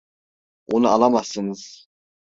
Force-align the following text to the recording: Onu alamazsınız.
Onu 0.67 0.87
alamazsınız. 0.89 1.87